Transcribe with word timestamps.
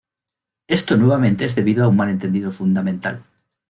Esto 0.65 0.97
nuevamente 0.97 1.45
es 1.45 1.53
debido 1.53 1.85
a 1.85 1.87
un 1.87 1.95
malentendido 1.95 2.51
fundamental. 2.51 3.21